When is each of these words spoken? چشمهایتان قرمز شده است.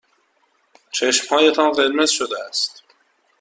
چشمهایتان 0.91 1.71
قرمز 1.71 2.09
شده 2.09 2.35
است. 2.49 2.83